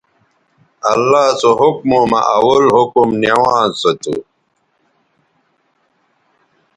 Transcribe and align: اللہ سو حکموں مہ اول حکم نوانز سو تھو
اللہ 0.91 1.25
سو 1.39 1.49
حکموں 1.61 2.05
مہ 2.11 2.19
اول 2.35 2.65
حکم 2.75 3.07
نوانز 3.21 3.71
سو 3.81 3.91
تھو 4.01 4.15